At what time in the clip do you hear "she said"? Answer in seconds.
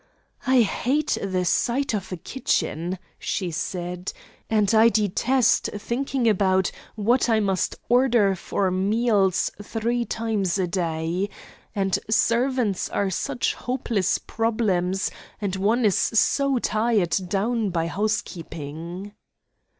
3.19-4.11